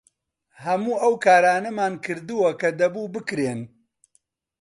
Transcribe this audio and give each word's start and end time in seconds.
هەموو 0.63 0.95
ئەو 1.03 1.13
کارانەمان 1.25 1.93
کردووە 2.05 2.49
کە 2.61 2.69
دەبوو 2.79 3.11
بکرێن. 3.15 3.61